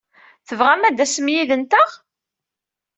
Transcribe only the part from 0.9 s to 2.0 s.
d-tasem yid-nteɣ?